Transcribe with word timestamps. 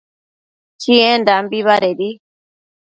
Chiendambi 0.81 1.59
badedi 1.67 2.09